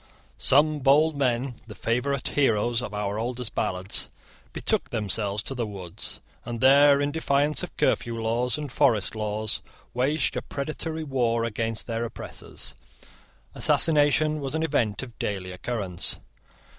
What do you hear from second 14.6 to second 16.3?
event of daily occurrence.